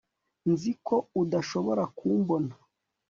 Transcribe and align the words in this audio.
nzi 0.51 0.71
ko 0.85 0.95
udashobora 1.21 1.83
kumbona 1.97 2.53